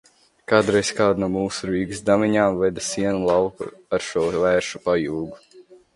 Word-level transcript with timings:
Kādreiz 0.51 0.89
kāda 0.99 1.21
no 1.23 1.27
mūsu 1.33 1.69
Rīgas 1.71 2.01
dāmiņām 2.09 2.57
veda 2.63 2.85
sienu 2.87 3.21
no 3.25 3.27
lauka 3.33 3.69
ar 3.99 4.07
šo 4.07 4.25
vēršu 4.47 4.83
pajūgu. 4.87 5.63